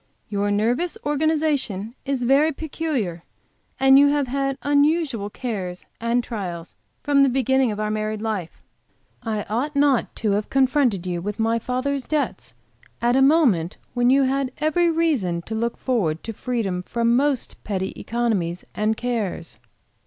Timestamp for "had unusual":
4.25-5.29